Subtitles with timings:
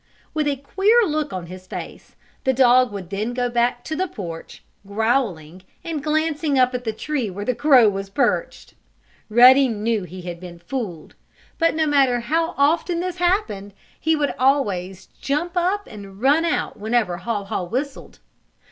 [0.33, 4.07] With a queer look on his face, the dog would then go back to the
[4.07, 8.73] porch, growling and glancing up at the tree where the crow was perched.
[9.29, 11.13] Ruddy knew he had been fooled.
[11.59, 16.77] But, no matter how often this happened, he would always jump up and run out
[16.79, 18.17] whenever Haw Haw whistled.